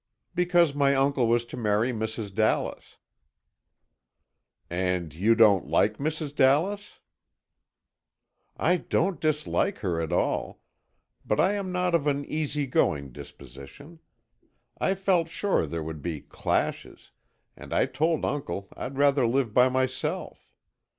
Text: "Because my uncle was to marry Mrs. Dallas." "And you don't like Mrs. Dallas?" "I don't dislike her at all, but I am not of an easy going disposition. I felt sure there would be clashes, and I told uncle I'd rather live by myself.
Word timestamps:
"Because 0.33 0.73
my 0.73 0.95
uncle 0.95 1.27
was 1.27 1.45
to 1.45 1.55
marry 1.55 1.93
Mrs. 1.93 2.33
Dallas." 2.33 2.97
"And 4.67 5.13
you 5.13 5.35
don't 5.35 5.67
like 5.67 5.97
Mrs. 5.97 6.33
Dallas?" 6.35 7.01
"I 8.57 8.77
don't 8.77 9.19
dislike 9.21 9.77
her 9.85 10.01
at 10.01 10.11
all, 10.11 10.63
but 11.23 11.39
I 11.39 11.53
am 11.53 11.71
not 11.71 11.93
of 11.93 12.07
an 12.07 12.25
easy 12.25 12.65
going 12.65 13.11
disposition. 13.11 13.99
I 14.79 14.95
felt 14.95 15.29
sure 15.29 15.67
there 15.67 15.83
would 15.83 16.01
be 16.01 16.19
clashes, 16.21 17.11
and 17.55 17.71
I 17.71 17.85
told 17.85 18.25
uncle 18.25 18.69
I'd 18.75 18.97
rather 18.97 19.27
live 19.27 19.53
by 19.53 19.69
myself. 19.69 20.51